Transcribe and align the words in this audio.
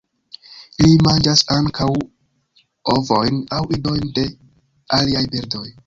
Ili 0.85 0.95
manĝas 1.07 1.43
ankaŭ 1.57 1.89
ovojn 2.95 3.39
aŭ 3.59 3.63
idojn 3.81 4.11
de 4.21 4.29
aliaj 5.03 5.27
birdoj. 5.37 5.67